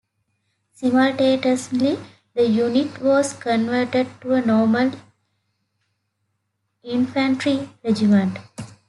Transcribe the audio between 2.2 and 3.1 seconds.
the unit